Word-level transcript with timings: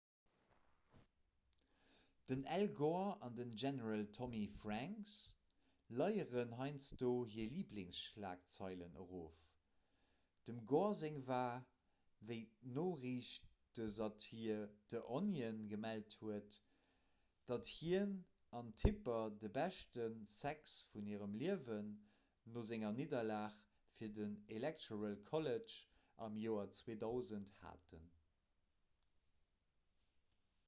den 2.33 2.43
al 2.55 2.63
gore 2.75 3.07
an 3.27 3.33
den 3.37 3.49
general 3.61 4.03
tommy 4.17 4.41
franks 4.59 5.13
leieren 6.01 6.51
heiansdo 6.59 7.07
hir 7.31 7.49
liblingsschlagzeilen 7.55 8.95
erof 9.05 9.39
dem 10.49 10.61
gore 10.73 10.93
seng 10.99 11.17
war 11.31 11.49
wéi 12.29 12.37
d'noriichtesatir 12.77 14.61
the 14.95 15.01
onion 15.17 15.59
gemellt 15.73 16.17
huet 16.21 16.55
datt 17.51 17.73
hien 17.79 18.15
an 18.61 18.71
d'tipper 18.83 19.19
de 19.43 19.53
beschte 19.59 20.07
sex 20.37 20.77
vun 20.93 21.11
hirem 21.13 21.35
liewen 21.43 21.91
no 22.55 22.65
senger 22.71 22.93
nidderlag 23.01 23.59
fir 23.99 24.15
den 24.21 24.39
electoral 24.61 25.21
college 25.35 25.77
am 26.29 26.41
joer 26.47 26.71
2000 26.81 27.55
haten. 27.61 28.09